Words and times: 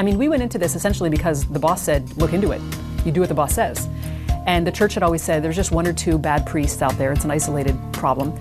I 0.00 0.02
mean, 0.02 0.16
we 0.16 0.30
went 0.30 0.42
into 0.42 0.56
this 0.56 0.76
essentially 0.76 1.10
because 1.10 1.44
the 1.44 1.58
boss 1.58 1.82
said, 1.82 2.16
look 2.16 2.32
into 2.32 2.52
it. 2.52 2.62
You 3.04 3.12
do 3.12 3.20
what 3.20 3.28
the 3.28 3.34
boss 3.34 3.52
says. 3.52 3.86
And 4.46 4.66
the 4.66 4.72
church 4.72 4.94
had 4.94 5.02
always 5.02 5.20
said 5.20 5.44
there's 5.44 5.54
just 5.54 5.72
one 5.72 5.86
or 5.86 5.92
two 5.92 6.16
bad 6.16 6.46
priests 6.46 6.80
out 6.80 6.96
there. 6.96 7.12
It's 7.12 7.26
an 7.26 7.30
isolated 7.30 7.76
problem. 7.92 8.32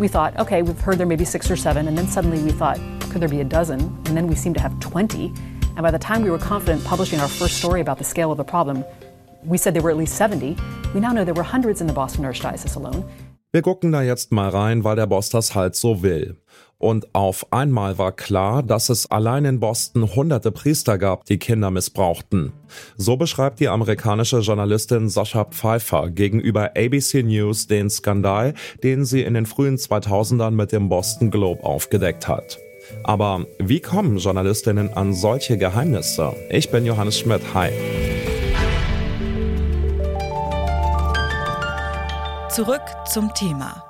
We 0.00 0.08
thought, 0.08 0.36
okay, 0.36 0.62
we've 0.62 0.80
heard 0.80 0.98
there 0.98 1.06
may 1.06 1.14
be 1.14 1.24
six 1.24 1.48
or 1.48 1.54
seven. 1.54 1.86
And 1.86 1.96
then 1.96 2.08
suddenly 2.08 2.42
we 2.42 2.50
thought, 2.50 2.80
could 3.02 3.20
there 3.20 3.28
be 3.28 3.40
a 3.40 3.44
dozen? 3.44 3.78
And 4.06 4.16
then 4.16 4.26
we 4.26 4.34
seemed 4.34 4.56
to 4.56 4.60
have 4.60 4.80
20. 4.80 5.26
And 5.26 5.80
by 5.80 5.92
the 5.92 5.98
time 6.00 6.22
we 6.22 6.30
were 6.30 6.38
confident 6.38 6.82
publishing 6.82 7.20
our 7.20 7.28
first 7.28 7.58
story 7.58 7.80
about 7.80 7.98
the 7.98 8.04
scale 8.04 8.32
of 8.32 8.38
the 8.38 8.42
problem, 8.42 8.84
we 9.44 9.58
said 9.58 9.74
there 9.74 9.82
were 9.82 9.92
at 9.92 9.96
least 9.96 10.16
70. 10.16 10.56
We 10.92 10.98
now 10.98 11.12
know 11.12 11.24
there 11.24 11.34
were 11.34 11.44
hundreds 11.44 11.80
in 11.80 11.86
the 11.86 11.92
Boston 11.92 12.24
Archdiocese 12.24 12.74
alone. 12.74 13.04
Wir 13.52 13.62
gucken 13.62 13.90
da 13.92 14.02
jetzt 14.02 14.30
mal 14.30 14.48
rein, 14.48 14.84
weil 14.84 14.96
der 14.96 15.06
Boss 15.06 15.28
das 15.28 15.54
halt 15.56 15.74
so 15.74 16.02
will. 16.02 16.36
Und 16.80 17.14
auf 17.14 17.52
einmal 17.52 17.98
war 17.98 18.10
klar, 18.10 18.62
dass 18.62 18.88
es 18.88 19.10
allein 19.10 19.44
in 19.44 19.60
Boston 19.60 20.14
hunderte 20.14 20.50
Priester 20.50 20.96
gab, 20.96 21.26
die 21.26 21.36
Kinder 21.36 21.70
missbrauchten. 21.70 22.54
So 22.96 23.18
beschreibt 23.18 23.60
die 23.60 23.68
amerikanische 23.68 24.38
Journalistin 24.38 25.10
Sascha 25.10 25.44
Pfeiffer 25.44 26.08
gegenüber 26.08 26.70
ABC 26.74 27.22
News 27.22 27.66
den 27.66 27.90
Skandal, 27.90 28.54
den 28.82 29.04
sie 29.04 29.22
in 29.22 29.34
den 29.34 29.44
frühen 29.44 29.76
2000ern 29.76 30.52
mit 30.52 30.72
dem 30.72 30.88
Boston 30.88 31.30
Globe 31.30 31.62
aufgedeckt 31.64 32.26
hat. 32.26 32.58
Aber 33.04 33.44
wie 33.58 33.80
kommen 33.80 34.16
Journalistinnen 34.16 34.94
an 34.94 35.12
solche 35.12 35.58
Geheimnisse? 35.58 36.34
Ich 36.48 36.70
bin 36.70 36.86
Johannes 36.86 37.18
Schmidt. 37.18 37.42
Hi. 37.52 37.70
Zurück 42.48 42.82
zum 43.06 43.32
Thema. 43.34 43.89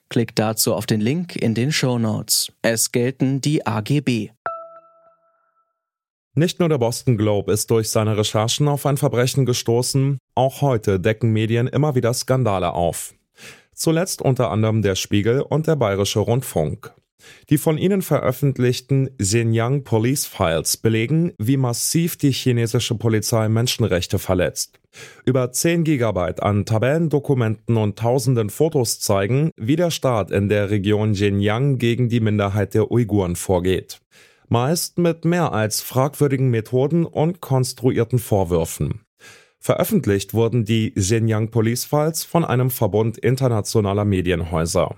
Klickt 0.11 0.39
dazu 0.39 0.75
auf 0.75 0.85
den 0.85 0.99
Link 0.99 1.37
in 1.37 1.55
den 1.55 1.71
Show 1.71 1.97
Notes. 1.97 2.51
Es 2.61 2.91
gelten 2.91 3.39
die 3.39 3.65
AGB. 3.65 4.31
Nicht 6.33 6.59
nur 6.59 6.67
der 6.67 6.79
Boston 6.79 7.17
Globe 7.17 7.53
ist 7.53 7.71
durch 7.71 7.89
seine 7.89 8.17
Recherchen 8.17 8.67
auf 8.67 8.85
ein 8.85 8.97
Verbrechen 8.97 9.45
gestoßen, 9.45 10.17
auch 10.35 10.61
heute 10.61 10.99
decken 10.99 11.31
Medien 11.31 11.67
immer 11.67 11.95
wieder 11.95 12.13
Skandale 12.13 12.73
auf. 12.73 13.13
Zuletzt 13.73 14.21
unter 14.21 14.51
anderem 14.51 14.81
der 14.81 14.95
Spiegel 14.95 15.43
und 15.43 15.67
der 15.67 15.77
Bayerische 15.77 16.19
Rundfunk. 16.19 16.93
Die 17.49 17.57
von 17.57 17.77
ihnen 17.77 18.01
veröffentlichten 18.01 19.09
Xinjiang 19.17 19.83
Police 19.83 20.25
Files 20.25 20.77
belegen, 20.77 21.33
wie 21.37 21.57
massiv 21.57 22.17
die 22.17 22.31
chinesische 22.31 22.95
Polizei 22.95 23.49
Menschenrechte 23.49 24.19
verletzt. 24.19 24.79
Über 25.25 25.51
10 25.51 25.83
Gigabyte 25.83 26.43
an 26.43 26.65
Tabellendokumenten 26.65 27.77
und 27.77 27.97
tausenden 27.97 28.49
Fotos 28.49 28.99
zeigen, 28.99 29.51
wie 29.55 29.75
der 29.75 29.91
Staat 29.91 30.31
in 30.31 30.49
der 30.49 30.69
Region 30.69 31.13
Xinjiang 31.13 31.77
gegen 31.77 32.09
die 32.09 32.19
Minderheit 32.19 32.73
der 32.73 32.91
Uiguren 32.91 33.35
vorgeht. 33.35 33.99
Meist 34.49 34.97
mit 34.97 35.23
mehr 35.23 35.53
als 35.53 35.81
fragwürdigen 35.81 36.49
Methoden 36.49 37.05
und 37.05 37.39
konstruierten 37.39 38.19
Vorwürfen. 38.19 39.01
Veröffentlicht 39.63 40.33
wurden 40.33 40.65
die 40.65 40.91
Xinjiang 40.95 41.51
Police 41.51 41.85
Files 41.85 42.23
von 42.23 42.43
einem 42.43 42.71
Verbund 42.71 43.19
internationaler 43.19 44.05
Medienhäuser. 44.05 44.95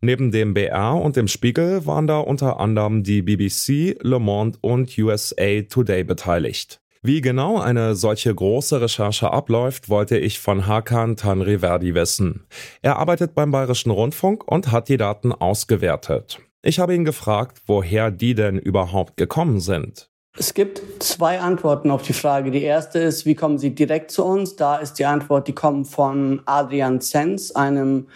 Neben 0.00 0.30
dem 0.30 0.54
BR 0.54 0.94
und 0.94 1.16
dem 1.16 1.26
Spiegel 1.26 1.84
waren 1.84 2.06
da 2.06 2.18
unter 2.18 2.60
anderem 2.60 3.02
die 3.02 3.20
BBC, 3.20 3.96
Le 4.00 4.20
Monde 4.20 4.56
und 4.60 4.96
USA 4.96 5.62
Today 5.68 6.04
beteiligt. 6.04 6.80
Wie 7.02 7.20
genau 7.20 7.58
eine 7.58 7.96
solche 7.96 8.32
große 8.32 8.80
Recherche 8.80 9.32
abläuft, 9.32 9.88
wollte 9.88 10.16
ich 10.16 10.38
von 10.38 10.68
Hakan 10.68 11.16
Tanriverdi 11.16 11.94
wissen. 11.94 12.46
Er 12.80 12.96
arbeitet 12.96 13.34
beim 13.34 13.50
Bayerischen 13.50 13.90
Rundfunk 13.90 14.46
und 14.46 14.70
hat 14.70 14.88
die 14.88 14.98
Daten 14.98 15.32
ausgewertet. 15.32 16.38
Ich 16.62 16.78
habe 16.78 16.94
ihn 16.94 17.04
gefragt, 17.04 17.62
woher 17.66 18.12
die 18.12 18.34
denn 18.34 18.58
überhaupt 18.58 19.16
gekommen 19.16 19.58
sind. 19.58 20.10
Es 20.36 20.54
gibt 20.54 20.80
zwei 21.02 21.40
Antworten 21.40 21.90
auf 21.90 22.02
die 22.02 22.12
Frage. 22.12 22.52
Die 22.52 22.62
erste 22.62 23.00
ist, 23.00 23.26
wie 23.26 23.34
kommen 23.34 23.58
sie 23.58 23.74
direkt 23.74 24.12
zu 24.12 24.24
uns? 24.24 24.54
Da 24.54 24.76
ist 24.76 24.94
die 24.94 25.04
Antwort, 25.04 25.48
die 25.48 25.52
kommen 25.52 25.84
von 25.84 26.42
Adrian 26.44 27.00
Zenz, 27.00 27.50
einem 27.50 28.06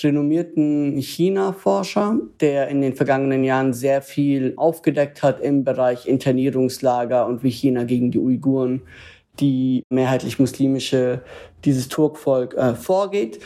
renommierten 0.00 0.96
China-Forscher, 0.98 2.18
der 2.40 2.68
in 2.68 2.80
den 2.80 2.94
vergangenen 2.94 3.44
Jahren 3.44 3.72
sehr 3.72 4.00
viel 4.02 4.54
aufgedeckt 4.56 5.22
hat 5.22 5.40
im 5.40 5.64
Bereich 5.64 6.06
Internierungslager 6.06 7.26
und 7.26 7.42
wie 7.42 7.50
China 7.50 7.84
gegen 7.84 8.10
die 8.10 8.18
Uiguren, 8.18 8.82
die 9.40 9.84
mehrheitlich 9.90 10.38
muslimische, 10.38 11.22
dieses 11.64 11.88
Turkvolk 11.88 12.54
äh, 12.54 12.74
vorgeht. 12.74 13.40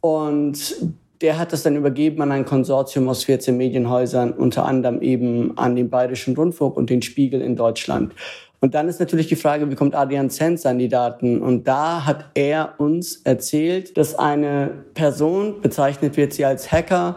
Und 0.00 0.76
der 1.20 1.38
hat 1.38 1.52
das 1.52 1.62
dann 1.62 1.76
übergeben 1.76 2.22
an 2.22 2.32
ein 2.32 2.46
Konsortium 2.46 3.08
aus 3.08 3.24
14 3.24 3.56
Medienhäusern, 3.56 4.32
unter 4.32 4.64
anderem 4.64 5.02
eben 5.02 5.56
an 5.58 5.76
den 5.76 5.90
Bayerischen 5.90 6.34
Rundfunk 6.34 6.76
und 6.76 6.88
den 6.88 7.02
Spiegel 7.02 7.42
in 7.42 7.56
Deutschland. 7.56 8.14
Und 8.60 8.74
dann 8.74 8.88
ist 8.88 9.00
natürlich 9.00 9.26
die 9.26 9.36
Frage, 9.36 9.70
wie 9.70 9.74
kommt 9.74 9.94
Adrian 9.94 10.28
Zenz 10.28 10.66
an 10.66 10.78
die 10.78 10.88
Daten? 10.88 11.40
Und 11.40 11.66
da 11.66 12.04
hat 12.04 12.26
er 12.34 12.74
uns 12.78 13.22
erzählt, 13.22 13.96
dass 13.96 14.14
eine 14.14 14.84
Person, 14.92 15.62
bezeichnet 15.62 16.18
wird 16.18 16.34
sie 16.34 16.44
als 16.44 16.70
Hacker, 16.70 17.16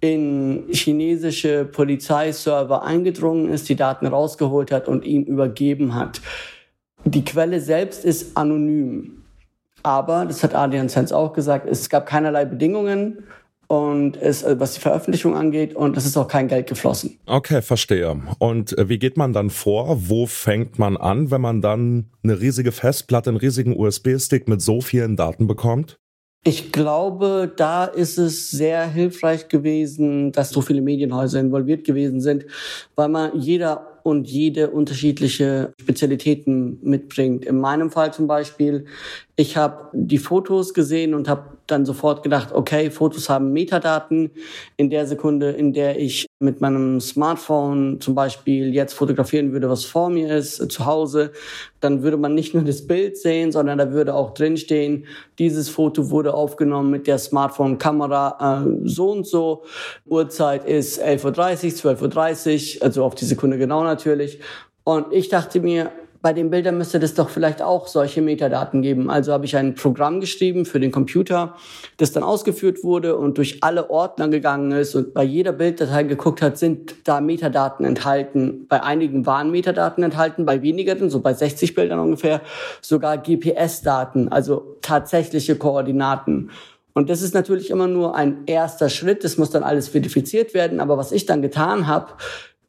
in 0.00 0.64
chinesische 0.70 1.64
Polizeiserver 1.64 2.82
eingedrungen 2.82 3.48
ist, 3.48 3.68
die 3.68 3.76
Daten 3.76 4.06
rausgeholt 4.06 4.70
hat 4.70 4.88
und 4.88 5.04
ihm 5.04 5.22
übergeben 5.22 5.94
hat. 5.94 6.20
Die 7.04 7.24
Quelle 7.24 7.60
selbst 7.60 8.04
ist 8.04 8.36
anonym. 8.36 9.22
Aber, 9.82 10.26
das 10.26 10.42
hat 10.42 10.54
Adrian 10.54 10.88
Zenz 10.88 11.10
auch 11.10 11.32
gesagt, 11.32 11.66
es 11.68 11.88
gab 11.88 12.06
keinerlei 12.06 12.44
Bedingungen 12.44 13.24
und 13.72 14.18
es, 14.18 14.42
äh, 14.42 14.60
was 14.60 14.74
die 14.74 14.80
Veröffentlichung 14.80 15.34
angeht 15.34 15.74
und 15.74 15.96
es 15.96 16.04
ist 16.04 16.18
auch 16.18 16.28
kein 16.28 16.46
Geld 16.46 16.66
geflossen. 16.66 17.18
Okay, 17.24 17.62
verstehe. 17.62 18.20
Und 18.38 18.76
äh, 18.76 18.90
wie 18.90 18.98
geht 18.98 19.16
man 19.16 19.32
dann 19.32 19.48
vor? 19.48 19.96
Wo 20.10 20.26
fängt 20.26 20.78
man 20.78 20.98
an, 20.98 21.30
wenn 21.30 21.40
man 21.40 21.62
dann 21.62 22.10
eine 22.22 22.38
riesige 22.38 22.70
Festplatte, 22.70 23.30
einen 23.30 23.38
riesigen 23.38 23.74
USB-Stick 23.74 24.46
mit 24.46 24.60
so 24.60 24.82
vielen 24.82 25.16
Daten 25.16 25.46
bekommt? 25.46 25.96
Ich 26.44 26.70
glaube, 26.70 27.50
da 27.56 27.86
ist 27.86 28.18
es 28.18 28.50
sehr 28.50 28.86
hilfreich 28.86 29.48
gewesen, 29.48 30.32
dass 30.32 30.50
so 30.50 30.60
viele 30.60 30.82
Medienhäuser 30.82 31.40
involviert 31.40 31.84
gewesen 31.84 32.20
sind, 32.20 32.44
weil 32.94 33.08
man 33.08 33.40
jeder 33.40 34.00
und 34.02 34.28
jede 34.28 34.70
unterschiedliche 34.70 35.72
Spezialitäten 35.80 36.78
mitbringt. 36.82 37.44
In 37.44 37.60
meinem 37.60 37.90
Fall 37.90 38.12
zum 38.12 38.26
Beispiel, 38.26 38.86
ich 39.34 39.56
habe 39.56 39.88
die 39.92 40.18
Fotos 40.18 40.74
gesehen 40.74 41.14
und 41.14 41.26
habe 41.26 41.44
dann 41.66 41.86
sofort 41.86 42.22
gedacht, 42.22 42.52
okay, 42.52 42.90
Fotos 42.90 43.30
haben 43.30 43.52
Metadaten. 43.52 44.30
In 44.76 44.90
der 44.90 45.06
Sekunde, 45.06 45.50
in 45.52 45.72
der 45.72 45.98
ich 45.98 46.26
mit 46.38 46.60
meinem 46.60 47.00
Smartphone 47.00 47.98
zum 48.00 48.14
Beispiel 48.14 48.74
jetzt 48.74 48.92
fotografieren 48.92 49.52
würde, 49.52 49.70
was 49.70 49.86
vor 49.86 50.10
mir 50.10 50.36
ist, 50.36 50.60
äh, 50.60 50.68
zu 50.68 50.84
Hause, 50.84 51.32
dann 51.80 52.02
würde 52.02 52.18
man 52.18 52.34
nicht 52.34 52.52
nur 52.52 52.62
das 52.62 52.86
Bild 52.86 53.16
sehen, 53.16 53.52
sondern 53.52 53.78
da 53.78 53.92
würde 53.92 54.14
auch 54.14 54.34
drinstehen, 54.34 55.06
dieses 55.38 55.70
Foto 55.70 56.10
wurde 56.10 56.34
aufgenommen 56.34 56.90
mit 56.90 57.06
der 57.06 57.16
Smartphone-Kamera 57.16 58.64
äh, 58.66 58.70
so 58.84 59.12
und 59.12 59.26
so. 59.26 59.64
Uhrzeit 60.04 60.66
ist 60.66 61.02
11.30 61.02 61.86
Uhr, 61.86 61.92
12.30 61.92 62.76
Uhr, 62.76 62.82
also 62.82 63.04
auf 63.04 63.14
die 63.14 63.24
Sekunde 63.24 63.56
genau 63.56 63.82
natürlich. 63.82 64.40
Und 64.84 65.12
ich 65.12 65.28
dachte 65.28 65.60
mir, 65.60 65.90
bei 66.22 66.32
den 66.32 66.50
Bildern 66.50 66.78
müsste 66.78 67.00
das 67.00 67.14
doch 67.14 67.28
vielleicht 67.28 67.60
auch 67.60 67.88
solche 67.88 68.22
Metadaten 68.22 68.80
geben. 68.80 69.10
Also 69.10 69.32
habe 69.32 69.44
ich 69.44 69.56
ein 69.56 69.74
Programm 69.74 70.20
geschrieben 70.20 70.64
für 70.64 70.78
den 70.78 70.92
Computer, 70.92 71.56
das 71.96 72.12
dann 72.12 72.22
ausgeführt 72.22 72.84
wurde 72.84 73.16
und 73.16 73.38
durch 73.38 73.58
alle 73.62 73.90
Ordner 73.90 74.28
gegangen 74.28 74.70
ist 74.70 74.94
und 74.94 75.14
bei 75.14 75.24
jeder 75.24 75.52
Bilddatei 75.52 76.04
geguckt 76.04 76.40
hat, 76.40 76.56
sind 76.58 76.94
da 77.04 77.20
Metadaten 77.20 77.84
enthalten. 77.84 78.66
Bei 78.68 78.84
einigen 78.84 79.26
waren 79.26 79.50
Metadaten 79.50 80.04
enthalten, 80.04 80.46
bei 80.46 80.62
wenigeren, 80.62 81.10
so 81.10 81.20
bei 81.20 81.34
60 81.34 81.74
Bildern 81.74 81.98
ungefähr, 81.98 82.40
sogar 82.80 83.18
GPS-Daten, 83.18 84.28
also 84.28 84.76
tatsächliche 84.80 85.56
Koordinaten. 85.56 86.50
Und 86.94 87.08
das 87.08 87.22
ist 87.22 87.34
natürlich 87.34 87.70
immer 87.70 87.88
nur 87.88 88.14
ein 88.14 88.42
erster 88.46 88.90
Schritt. 88.90 89.24
Das 89.24 89.38
muss 89.38 89.50
dann 89.50 89.62
alles 89.62 89.88
verifiziert 89.88 90.52
werden. 90.52 90.78
Aber 90.78 90.98
was 90.98 91.10
ich 91.10 91.24
dann 91.24 91.40
getan 91.40 91.86
habe, 91.86 92.08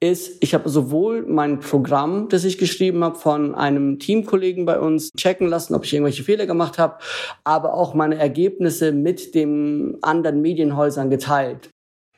ist, 0.04 0.38
ich 0.42 0.54
habe 0.54 0.70
sowohl 0.70 1.26
mein 1.26 1.60
Programm, 1.62 2.28
das 2.30 2.44
ich 2.44 2.58
geschrieben 2.58 3.04
habe, 3.04 3.18
von 3.18 3.56
einem 3.56 4.00
Teamkollegen 4.00 4.66
bei 4.66 4.80
uns 4.80 5.12
checken 5.18 5.48
lassen, 5.48 5.74
ob 5.74 5.86
ich 5.86 5.94
irgendwelche 5.94 6.24
Fehler 6.24 6.46
gemacht 6.46 6.78
habe, 6.78 6.98
aber 7.44 7.74
auch 7.74 7.94
meine 7.94 8.18
Ergebnisse 8.18 8.92
mit 8.92 9.34
den 9.34 9.98
anderen 10.02 10.42
Medienhäusern 10.42 11.10
geteilt. 11.10 11.70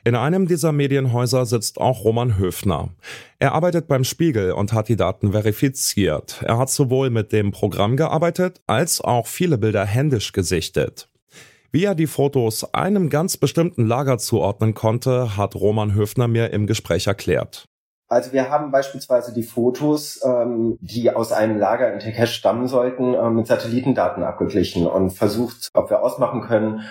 In 0.04 0.14
einem 0.14 0.46
dieser 0.46 0.72
Medienhäuser 0.72 1.46
sitzt 1.46 1.78
auch 1.78 2.04
Roman 2.04 2.38
Höfner. 2.38 2.90
Er 3.38 3.54
arbeitet 3.54 3.88
beim 3.88 4.04
Spiegel 4.04 4.52
und 4.52 4.72
hat 4.72 4.88
die 4.88 4.96
Daten 4.96 5.32
verifiziert. 5.32 6.42
Er 6.44 6.58
hat 6.58 6.70
sowohl 6.70 7.10
mit 7.10 7.32
dem 7.32 7.50
Programm 7.50 7.96
gearbeitet, 7.96 8.60
als 8.66 9.00
auch 9.00 9.26
viele 9.26 9.58
Bilder 9.58 9.84
händisch 9.84 10.32
gesichtet. 10.32 11.08
Wie 11.72 11.84
er 11.84 11.94
die 11.94 12.06
Fotos 12.06 12.72
einem 12.72 13.10
ganz 13.10 13.36
bestimmten 13.36 13.86
Lager 13.86 14.18
zuordnen 14.18 14.74
konnte, 14.74 15.36
hat 15.36 15.54
Roman 15.54 15.94
Höfner 15.94 16.28
mir 16.28 16.52
im 16.52 16.66
Gespräch 16.66 17.06
erklärt. 17.06 17.66
Also 18.08 18.32
wir 18.32 18.50
haben 18.50 18.70
beispielsweise 18.70 19.34
die 19.34 19.42
Fotos, 19.42 20.20
ähm, 20.24 20.78
die 20.80 21.10
aus 21.10 21.32
einem 21.32 21.58
Lager 21.58 21.92
in 21.92 21.98
Tekesh 21.98 22.34
stammen 22.34 22.68
sollten, 22.68 23.14
äh, 23.14 23.30
mit 23.30 23.48
Satellitendaten 23.48 24.22
abgeglichen 24.22 24.86
und 24.86 25.10
versucht, 25.10 25.70
ob 25.74 25.90
wir 25.90 26.02
ausmachen 26.02 26.42
können, 26.42 26.82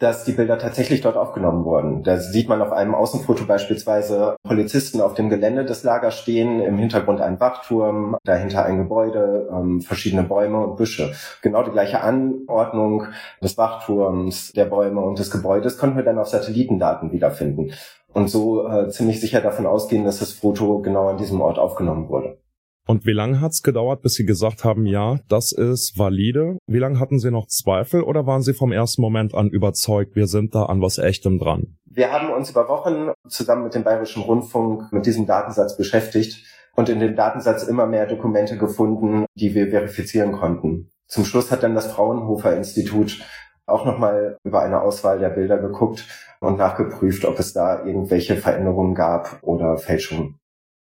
dass 0.00 0.24
die 0.24 0.32
Bilder 0.32 0.58
tatsächlich 0.58 1.02
dort 1.02 1.16
aufgenommen 1.16 1.64
wurden. 1.64 2.02
Da 2.02 2.18
sieht 2.18 2.48
man 2.48 2.62
auf 2.62 2.72
einem 2.72 2.94
Außenfoto 2.94 3.44
beispielsweise 3.44 4.36
Polizisten 4.42 5.00
auf 5.00 5.14
dem 5.14 5.28
Gelände 5.28 5.64
des 5.64 5.84
Lagers 5.84 6.18
stehen, 6.18 6.60
im 6.60 6.78
Hintergrund 6.78 7.20
ein 7.20 7.38
Wachturm, 7.38 8.16
dahinter 8.24 8.64
ein 8.64 8.78
Gebäude, 8.78 9.48
ähm, 9.52 9.82
verschiedene 9.82 10.22
Bäume 10.22 10.58
und 10.58 10.76
Büsche. 10.76 11.12
Genau 11.42 11.62
die 11.62 11.70
gleiche 11.70 12.00
Anordnung 12.00 13.04
des 13.42 13.58
Wachturms, 13.58 14.52
der 14.52 14.64
Bäume 14.64 15.02
und 15.02 15.18
des 15.18 15.30
Gebäudes 15.30 15.76
konnten 15.78 15.96
wir 15.96 16.04
dann 16.04 16.18
auf 16.18 16.28
Satellitendaten 16.28 17.12
wiederfinden 17.12 17.72
und 18.12 18.28
so 18.28 18.66
äh, 18.68 18.88
ziemlich 18.88 19.20
sicher 19.20 19.40
davon 19.40 19.66
ausgehen, 19.66 20.04
dass 20.04 20.18
das 20.18 20.32
Foto 20.32 20.80
genau 20.80 21.08
an 21.08 21.18
diesem 21.18 21.40
Ort 21.40 21.58
aufgenommen 21.58 22.08
wurde. 22.08 22.38
Und 22.86 23.06
wie 23.06 23.12
lange 23.12 23.40
hat's 23.40 23.62
gedauert, 23.62 24.02
bis 24.02 24.14
Sie 24.14 24.24
gesagt 24.24 24.64
haben, 24.64 24.86
ja, 24.86 25.18
das 25.28 25.52
ist 25.52 25.98
valide? 25.98 26.58
Wie 26.66 26.78
lange 26.78 26.98
hatten 26.98 27.18
Sie 27.18 27.30
noch 27.30 27.46
Zweifel 27.46 28.02
oder 28.02 28.26
waren 28.26 28.42
Sie 28.42 28.54
vom 28.54 28.72
ersten 28.72 29.02
Moment 29.02 29.34
an 29.34 29.48
überzeugt, 29.48 30.16
wir 30.16 30.26
sind 30.26 30.54
da 30.54 30.64
an 30.64 30.82
was 30.82 30.98
Echtem 30.98 31.38
dran? 31.38 31.76
Wir 31.84 32.12
haben 32.12 32.32
uns 32.32 32.50
über 32.50 32.68
Wochen 32.68 33.12
zusammen 33.28 33.64
mit 33.64 33.74
dem 33.74 33.84
Bayerischen 33.84 34.22
Rundfunk 34.22 34.92
mit 34.92 35.06
diesem 35.06 35.26
Datensatz 35.26 35.76
beschäftigt 35.76 36.44
und 36.74 36.88
in 36.88 37.00
dem 37.00 37.16
Datensatz 37.16 37.64
immer 37.64 37.86
mehr 37.86 38.06
Dokumente 38.06 38.56
gefunden, 38.56 39.26
die 39.34 39.54
wir 39.54 39.68
verifizieren 39.68 40.32
konnten. 40.32 40.90
Zum 41.06 41.24
Schluss 41.24 41.50
hat 41.50 41.62
dann 41.62 41.74
das 41.74 41.92
Fraunhofer 41.92 42.56
Institut 42.56 43.20
auch 43.66 43.84
nochmal 43.84 44.36
über 44.44 44.62
eine 44.62 44.80
Auswahl 44.80 45.18
der 45.18 45.30
Bilder 45.30 45.58
geguckt 45.58 46.06
und 46.40 46.58
nachgeprüft, 46.58 47.24
ob 47.24 47.38
es 47.38 47.52
da 47.52 47.84
irgendwelche 47.84 48.36
Veränderungen 48.36 48.94
gab 48.94 49.38
oder 49.42 49.76
Fälschungen. 49.76 50.39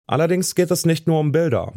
Allerdings 0.08 0.54
geht 0.54 0.70
es 0.70 0.86
nicht 0.86 1.06
nur 1.06 1.20
um 1.20 1.32
Bilder. 1.32 1.74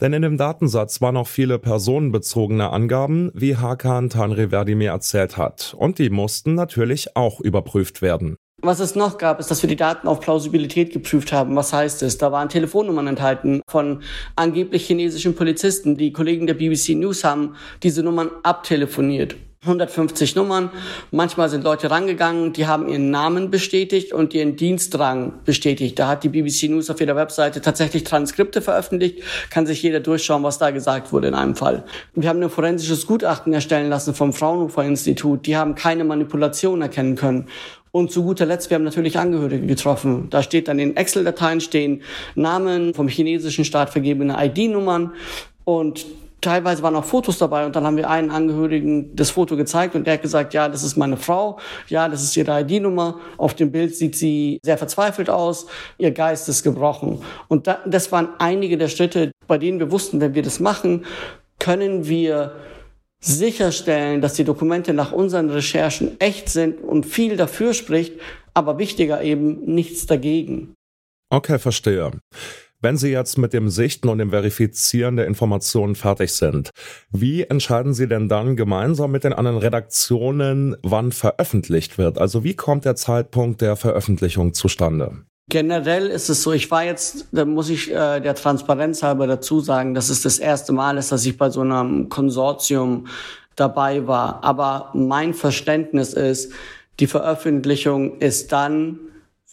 Denn 0.00 0.12
in 0.12 0.22
dem 0.22 0.38
Datensatz 0.38 1.00
waren 1.00 1.16
auch 1.16 1.26
viele 1.26 1.58
personenbezogene 1.58 2.70
Angaben, 2.70 3.32
wie 3.34 3.56
Hakan 3.56 4.08
Tanriverdi 4.08 4.76
mir 4.76 4.92
erzählt 4.92 5.36
hat. 5.36 5.74
Und 5.76 5.98
die 5.98 6.08
mussten 6.08 6.54
natürlich 6.54 7.16
auch 7.16 7.40
überprüft 7.40 8.00
werden. 8.00 8.36
Was 8.64 8.78
es 8.78 8.94
noch 8.94 9.18
gab, 9.18 9.40
ist, 9.40 9.50
dass 9.50 9.60
wir 9.62 9.68
die 9.68 9.76
Daten 9.76 10.06
auf 10.06 10.20
Plausibilität 10.20 10.92
geprüft 10.92 11.32
haben. 11.32 11.56
Was 11.56 11.72
heißt 11.72 12.04
es? 12.04 12.18
Da 12.18 12.30
waren 12.30 12.48
Telefonnummern 12.48 13.08
enthalten 13.08 13.60
von 13.68 14.02
angeblich 14.36 14.86
chinesischen 14.86 15.34
Polizisten. 15.34 15.96
Die 15.96 16.12
Kollegen 16.12 16.46
der 16.46 16.54
BBC 16.54 16.90
News 16.90 17.24
haben 17.24 17.56
diese 17.82 18.04
Nummern 18.04 18.30
abtelefoniert. 18.44 19.34
150 19.64 20.34
Nummern. 20.34 20.70
Manchmal 21.12 21.48
sind 21.48 21.62
Leute 21.62 21.88
rangegangen, 21.88 22.52
die 22.52 22.66
haben 22.66 22.88
ihren 22.88 23.10
Namen 23.10 23.48
bestätigt 23.48 24.12
und 24.12 24.34
ihren 24.34 24.56
Dienstrang 24.56 25.34
bestätigt. 25.44 25.96
Da 26.00 26.08
hat 26.08 26.24
die 26.24 26.30
BBC 26.30 26.64
News 26.64 26.90
auf 26.90 27.00
ihrer 27.00 27.14
Webseite 27.14 27.60
tatsächlich 27.60 28.02
Transkripte 28.02 28.60
veröffentlicht, 28.60 29.22
kann 29.50 29.64
sich 29.64 29.80
jeder 29.80 30.00
durchschauen, 30.00 30.42
was 30.42 30.58
da 30.58 30.72
gesagt 30.72 31.12
wurde 31.12 31.28
in 31.28 31.34
einem 31.34 31.54
Fall. 31.54 31.84
Wir 32.16 32.28
haben 32.28 32.42
ein 32.42 32.50
forensisches 32.50 33.06
Gutachten 33.06 33.52
erstellen 33.52 33.88
lassen 33.88 34.14
vom 34.14 34.32
Fraunhofer 34.32 34.82
Institut. 34.82 35.46
Die 35.46 35.56
haben 35.56 35.76
keine 35.76 36.02
Manipulation 36.02 36.82
erkennen 36.82 37.14
können. 37.14 37.46
Und 37.92 38.10
zu 38.10 38.24
guter 38.24 38.46
Letzt, 38.46 38.68
wir 38.68 38.74
haben 38.74 38.84
natürlich 38.84 39.16
Angehörige 39.16 39.66
getroffen. 39.66 40.26
Da 40.30 40.42
steht 40.42 40.66
dann 40.66 40.80
in 40.80 40.96
Excel-Dateien 40.96 41.60
stehen 41.60 42.02
Namen 42.34 42.94
vom 42.94 43.06
chinesischen 43.06 43.64
Staat 43.64 43.90
vergebene 43.90 44.44
ID-Nummern 44.44 45.12
und 45.64 46.04
teilweise 46.42 46.82
waren 46.82 46.94
auch 46.96 47.04
Fotos 47.04 47.38
dabei 47.38 47.64
und 47.64 47.74
dann 47.74 47.86
haben 47.86 47.96
wir 47.96 48.10
einen 48.10 48.30
Angehörigen 48.30 49.16
das 49.16 49.30
Foto 49.30 49.56
gezeigt 49.56 49.94
und 49.94 50.06
der 50.06 50.14
hat 50.14 50.22
gesagt, 50.22 50.52
ja, 50.52 50.68
das 50.68 50.82
ist 50.82 50.96
meine 50.96 51.16
Frau, 51.16 51.58
ja, 51.88 52.08
das 52.08 52.22
ist 52.22 52.36
ihre 52.36 52.60
ID-Nummer. 52.60 53.18
Auf 53.38 53.54
dem 53.54 53.72
Bild 53.72 53.96
sieht 53.96 54.16
sie 54.16 54.60
sehr 54.62 54.76
verzweifelt 54.76 55.30
aus, 55.30 55.66
ihr 55.96 56.10
Geist 56.10 56.48
ist 56.48 56.62
gebrochen. 56.62 57.22
Und 57.48 57.70
das 57.86 58.12
waren 58.12 58.28
einige 58.38 58.76
der 58.76 58.88
Schritte, 58.88 59.32
bei 59.46 59.56
denen 59.56 59.78
wir 59.78 59.90
wussten, 59.90 60.20
wenn 60.20 60.34
wir 60.34 60.42
das 60.42 60.60
machen, 60.60 61.06
können 61.58 62.06
wir 62.08 62.56
sicherstellen, 63.20 64.20
dass 64.20 64.34
die 64.34 64.44
Dokumente 64.44 64.92
nach 64.92 65.12
unseren 65.12 65.48
Recherchen 65.48 66.20
echt 66.20 66.48
sind 66.48 66.82
und 66.82 67.06
viel 67.06 67.36
dafür 67.36 67.72
spricht, 67.72 68.14
aber 68.52 68.78
wichtiger 68.78 69.22
eben 69.22 69.64
nichts 69.64 70.06
dagegen. 70.06 70.74
Okay, 71.30 71.58
verstehe. 71.58 72.10
Wenn 72.82 72.96
Sie 72.96 73.10
jetzt 73.10 73.38
mit 73.38 73.52
dem 73.52 73.68
Sichten 73.68 74.08
und 74.08 74.18
dem 74.18 74.30
Verifizieren 74.30 75.14
der 75.14 75.28
Informationen 75.28 75.94
fertig 75.94 76.32
sind, 76.32 76.70
wie 77.12 77.44
entscheiden 77.44 77.94
Sie 77.94 78.08
denn 78.08 78.28
dann 78.28 78.56
gemeinsam 78.56 79.12
mit 79.12 79.22
den 79.22 79.32
anderen 79.32 79.58
Redaktionen, 79.58 80.76
wann 80.82 81.12
veröffentlicht 81.12 81.96
wird? 81.96 82.18
Also 82.18 82.42
wie 82.42 82.56
kommt 82.56 82.84
der 82.84 82.96
Zeitpunkt 82.96 83.60
der 83.60 83.76
Veröffentlichung 83.76 84.52
zustande? 84.52 85.12
Generell 85.48 86.08
ist 86.08 86.28
es 86.28 86.42
so, 86.42 86.52
ich 86.52 86.72
war 86.72 86.84
jetzt, 86.84 87.28
da 87.30 87.44
muss 87.44 87.70
ich 87.70 87.88
äh, 87.92 88.18
der 88.18 88.34
Transparenz 88.34 89.04
halber 89.04 89.28
dazu 89.28 89.60
sagen, 89.60 89.94
dass 89.94 90.08
es 90.08 90.22
das 90.22 90.40
erste 90.40 90.72
Mal 90.72 90.98
ist, 90.98 91.12
dass 91.12 91.24
ich 91.24 91.38
bei 91.38 91.50
so 91.50 91.60
einem 91.60 92.08
Konsortium 92.08 93.06
dabei 93.54 94.08
war. 94.08 94.42
Aber 94.42 94.90
mein 94.92 95.34
Verständnis 95.34 96.14
ist, 96.14 96.52
die 96.98 97.06
Veröffentlichung 97.06 98.18
ist 98.18 98.50
dann, 98.50 98.98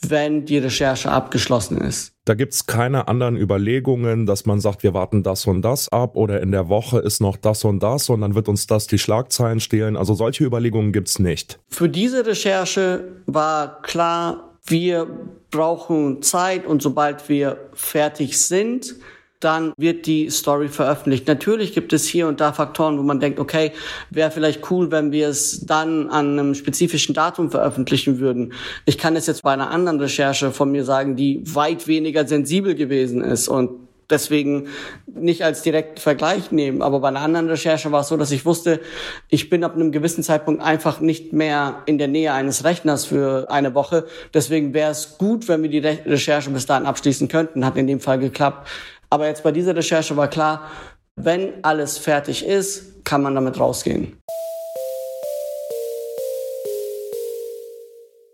wenn 0.01 0.45
die 0.45 0.57
Recherche 0.57 1.11
abgeschlossen 1.11 1.77
ist. 1.77 2.13
Da 2.25 2.33
gibt's 2.33 2.65
keine 2.65 3.07
anderen 3.07 3.35
Überlegungen, 3.35 4.25
dass 4.25 4.45
man 4.45 4.59
sagt, 4.59 4.83
wir 4.83 4.93
warten 4.93 5.23
das 5.23 5.45
und 5.45 5.61
das 5.61 5.89
ab 5.89 6.15
oder 6.15 6.41
in 6.41 6.51
der 6.51 6.69
Woche 6.69 6.99
ist 6.99 7.21
noch 7.21 7.37
das 7.37 7.65
und 7.65 7.81
das 7.81 8.09
und 8.09 8.21
dann 8.21 8.35
wird 8.35 8.47
uns 8.47 8.67
das 8.67 8.87
die 8.87 8.99
Schlagzeilen 8.99 9.59
stehlen. 9.59 9.97
Also 9.97 10.13
solche 10.13 10.45
Überlegungen 10.45 10.93
gibt's 10.93 11.19
nicht. 11.19 11.59
Für 11.67 11.89
diese 11.89 12.25
Recherche 12.25 13.03
war 13.25 13.81
klar, 13.81 14.57
wir 14.65 15.07
brauchen 15.51 16.21
Zeit 16.21 16.65
und 16.65 16.81
sobald 16.81 17.27
wir 17.27 17.69
fertig 17.73 18.39
sind, 18.39 18.95
dann 19.39 19.73
wird 19.77 20.05
die 20.05 20.29
Story 20.29 20.67
veröffentlicht. 20.67 21.27
Natürlich 21.27 21.73
gibt 21.73 21.93
es 21.93 22.05
hier 22.05 22.27
und 22.27 22.41
da 22.41 22.51
Faktoren, 22.51 22.97
wo 22.97 23.03
man 23.03 23.19
denkt, 23.19 23.39
okay, 23.39 23.71
wäre 24.09 24.31
vielleicht 24.31 24.69
cool, 24.69 24.91
wenn 24.91 25.11
wir 25.11 25.29
es 25.29 25.65
dann 25.65 26.09
an 26.09 26.37
einem 26.37 26.55
spezifischen 26.55 27.15
Datum 27.15 27.49
veröffentlichen 27.49 28.19
würden. 28.19 28.53
Ich 28.85 28.97
kann 28.97 29.15
es 29.15 29.27
jetzt 29.27 29.43
bei 29.43 29.53
einer 29.53 29.71
anderen 29.71 29.99
Recherche 29.99 30.51
von 30.51 30.71
mir 30.71 30.83
sagen, 30.83 31.15
die 31.15 31.41
weit 31.45 31.87
weniger 31.87 32.27
sensibel 32.27 32.75
gewesen 32.75 33.21
ist 33.21 33.47
und 33.47 33.71
deswegen 34.09 34.67
nicht 35.07 35.43
als 35.43 35.61
direkten 35.61 36.01
Vergleich 36.01 36.51
nehmen. 36.51 36.81
Aber 36.81 36.99
bei 36.99 37.07
einer 37.07 37.21
anderen 37.21 37.47
Recherche 37.47 37.91
war 37.91 38.01
es 38.01 38.07
so, 38.07 38.17
dass 38.17 38.31
ich 38.31 38.45
wusste, 38.45 38.81
ich 39.29 39.49
bin 39.49 39.63
ab 39.63 39.75
einem 39.75 39.91
gewissen 39.91 40.23
Zeitpunkt 40.23 40.61
einfach 40.61 40.99
nicht 40.99 41.31
mehr 41.31 41.83
in 41.85 41.97
der 41.97 42.07
Nähe 42.07 42.33
eines 42.33 42.63
Rechners 42.63 43.05
für 43.05 43.49
eine 43.49 43.73
Woche. 43.73 44.05
Deswegen 44.33 44.73
wäre 44.73 44.91
es 44.91 45.17
gut, 45.17 45.47
wenn 45.47 45.61
wir 45.63 45.69
die 45.69 45.79
Recherche 45.79 46.49
bis 46.49 46.65
dahin 46.65 46.85
abschließen 46.85 47.27
könnten. 47.27 47.65
Hat 47.65 47.77
in 47.77 47.87
dem 47.87 47.99
Fall 47.99 48.19
geklappt. 48.19 48.67
Aber 49.09 49.27
jetzt 49.27 49.43
bei 49.43 49.51
dieser 49.51 49.75
Recherche 49.75 50.15
war 50.15 50.27
klar, 50.27 50.69
wenn 51.15 51.63
alles 51.63 51.97
fertig 51.97 52.45
ist, 52.45 53.03
kann 53.03 53.21
man 53.21 53.35
damit 53.35 53.59
rausgehen. 53.59 54.17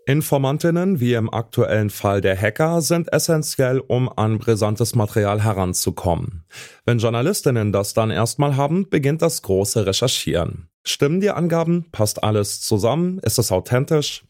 Informantinnen, 0.08 1.00
wie 1.00 1.14
im 1.14 1.32
aktuellen 1.34 1.90
Fall 1.90 2.20
der 2.20 2.40
Hacker, 2.40 2.80
sind 2.80 3.12
essentiell, 3.12 3.80
um 3.80 4.08
an 4.08 4.38
brisantes 4.38 4.94
Material 4.94 5.42
heranzukommen. 5.42 6.44
Wenn 6.84 6.98
Journalistinnen 6.98 7.72
das 7.72 7.92
dann 7.92 8.12
erstmal 8.12 8.56
haben, 8.56 8.88
beginnt 8.88 9.20
das 9.20 9.42
große 9.42 9.84
Recherchieren. 9.84 10.68
Stimmen 10.84 11.20
die 11.20 11.30
Angaben? 11.30 11.86
Passt 11.90 12.22
alles 12.22 12.60
zusammen? 12.60 13.18
Ist 13.18 13.40
es 13.40 13.50
authentisch? 13.50 14.24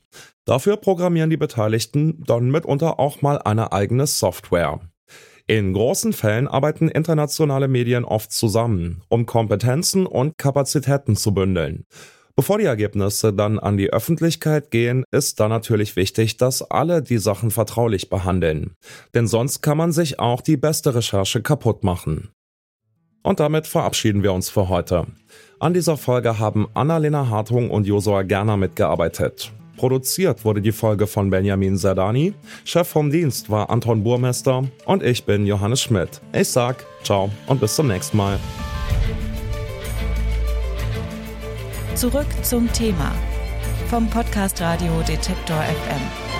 Dafür 0.46 0.78
programmieren 0.78 1.28
die 1.28 1.36
Beteiligten 1.36 2.24
dann 2.26 2.50
mitunter 2.50 2.98
auch 2.98 3.20
mal 3.20 3.36
eine 3.42 3.72
eigene 3.72 4.06
Software. 4.06 4.80
In 5.48 5.74
großen 5.74 6.12
Fällen 6.12 6.48
arbeiten 6.48 6.88
internationale 6.88 7.68
Medien 7.68 8.04
oft 8.04 8.32
zusammen, 8.32 9.02
um 9.08 9.26
Kompetenzen 9.26 10.04
und 10.04 10.38
Kapazitäten 10.38 11.14
zu 11.14 11.32
bündeln. 11.32 11.84
Bevor 12.34 12.58
die 12.58 12.64
Ergebnisse 12.64 13.32
dann 13.32 13.60
an 13.60 13.76
die 13.76 13.92
Öffentlichkeit 13.92 14.72
gehen, 14.72 15.04
ist 15.12 15.38
dann 15.38 15.50
natürlich 15.50 15.94
wichtig, 15.94 16.36
dass 16.36 16.68
alle 16.68 17.00
die 17.00 17.18
Sachen 17.18 17.52
vertraulich 17.52 18.10
behandeln. 18.10 18.74
Denn 19.14 19.28
sonst 19.28 19.62
kann 19.62 19.78
man 19.78 19.92
sich 19.92 20.18
auch 20.18 20.40
die 20.40 20.56
beste 20.56 20.96
Recherche 20.96 21.40
kaputt 21.40 21.84
machen. 21.84 22.30
Und 23.22 23.38
damit 23.38 23.68
verabschieden 23.68 24.24
wir 24.24 24.32
uns 24.32 24.50
für 24.50 24.68
heute. 24.68 25.06
An 25.60 25.74
dieser 25.74 25.96
Folge 25.96 26.40
haben 26.40 26.66
Annalena 26.74 27.28
Hartung 27.28 27.70
und 27.70 27.86
Josua 27.86 28.22
Gerner 28.22 28.56
mitgearbeitet. 28.56 29.52
Produziert 29.76 30.45
wurde 30.45 30.62
die 30.62 30.73
Folge 30.73 31.06
von 31.06 31.30
Benjamin 31.30 31.76
Sardani. 31.76 32.35
Chef 32.64 32.88
vom 32.88 33.11
Dienst 33.11 33.50
war 33.50 33.71
Anton 33.71 34.02
Burmester 34.02 34.64
und 34.85 35.02
ich 35.02 35.25
bin 35.25 35.47
Johannes 35.47 35.83
Schmidt. 35.83 36.21
Ich 36.33 36.49
sag 36.49 36.85
ciao 37.02 37.30
und 37.47 37.61
bis 37.61 37.75
zum 37.75 37.88
nächsten 37.88 38.16
Mal. 38.16 38.38
Zurück 41.95 42.26
zum 42.42 42.71
Thema 42.73 43.12
vom 43.88 44.11
Podcast 44.11 44.61
Radio 44.61 45.00
Detektor 45.06 45.62
FM. 45.62 46.36